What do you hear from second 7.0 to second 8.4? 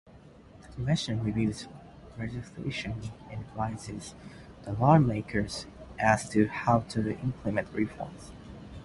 implement reforms.